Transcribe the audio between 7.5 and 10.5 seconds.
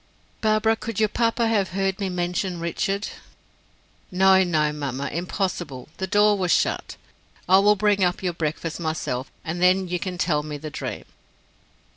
will bring up your breakfast myself and then you can tell